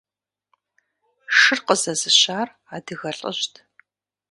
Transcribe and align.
Шыр 1.37 1.59
къызэзыщар 1.65 2.47
адыгэ 2.75 3.11
лӀыжьт. 3.17 3.53